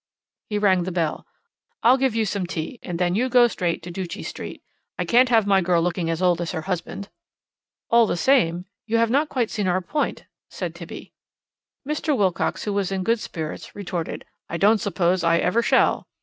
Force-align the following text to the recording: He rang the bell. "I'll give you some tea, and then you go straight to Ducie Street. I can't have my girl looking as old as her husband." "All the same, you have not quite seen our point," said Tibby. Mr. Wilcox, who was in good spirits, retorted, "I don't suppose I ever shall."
He 0.49 0.57
rang 0.57 0.81
the 0.81 0.91
bell. 0.91 1.27
"I'll 1.83 1.99
give 1.99 2.15
you 2.15 2.25
some 2.25 2.47
tea, 2.47 2.79
and 2.81 2.97
then 2.97 3.13
you 3.13 3.29
go 3.29 3.45
straight 3.47 3.83
to 3.83 3.91
Ducie 3.91 4.23
Street. 4.23 4.63
I 4.97 5.05
can't 5.05 5.29
have 5.29 5.45
my 5.45 5.61
girl 5.61 5.79
looking 5.79 6.09
as 6.09 6.23
old 6.23 6.41
as 6.41 6.53
her 6.53 6.61
husband." 6.61 7.09
"All 7.91 8.07
the 8.07 8.17
same, 8.17 8.65
you 8.87 8.97
have 8.97 9.11
not 9.11 9.29
quite 9.29 9.51
seen 9.51 9.67
our 9.67 9.79
point," 9.79 10.25
said 10.49 10.73
Tibby. 10.73 11.13
Mr. 11.87 12.17
Wilcox, 12.17 12.63
who 12.63 12.73
was 12.73 12.91
in 12.91 13.03
good 13.03 13.19
spirits, 13.19 13.75
retorted, 13.75 14.25
"I 14.49 14.57
don't 14.57 14.79
suppose 14.79 15.23
I 15.23 15.37
ever 15.37 15.61
shall." 15.61 16.07